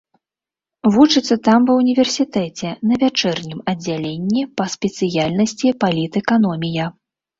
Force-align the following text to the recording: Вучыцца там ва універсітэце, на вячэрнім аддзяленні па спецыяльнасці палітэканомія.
Вучыцца 0.95 1.35
там 1.47 1.67
ва 1.67 1.75
універсітэце, 1.81 2.71
на 2.91 2.95
вячэрнім 3.03 3.59
аддзяленні 3.73 4.43
па 4.57 4.69
спецыяльнасці 4.75 5.75
палітэканомія. 5.85 6.93